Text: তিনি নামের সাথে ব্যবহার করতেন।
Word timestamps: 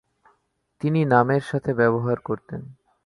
তিনি 0.81 1.05
নামের 1.05 1.41
সাথে 1.41 1.73
ব্যবহার 1.73 2.17
করতেন। 2.19 2.61